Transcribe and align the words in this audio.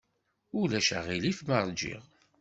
Ulac 0.59 0.89
aɣilif 0.97 1.39
ma 1.47 1.57
ṛjiɣ. 1.67 2.03